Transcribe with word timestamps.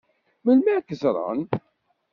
Melmi 0.43 0.69
ad 0.77 0.85
k-ẓṛen? 0.87 1.41